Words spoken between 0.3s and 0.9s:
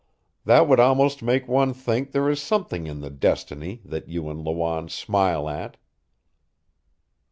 That would